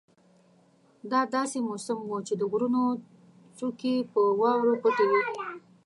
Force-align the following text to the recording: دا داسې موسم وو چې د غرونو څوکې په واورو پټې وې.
دا 1.11 1.21
داسې 1.35 1.57
موسم 1.67 1.97
وو 2.03 2.17
چې 2.27 2.33
د 2.37 2.41
غرونو 2.51 2.83
څوکې 3.57 3.95
په 4.11 4.19
واورو 4.39 4.73
پټې 4.83 5.05
وې. 5.11 5.21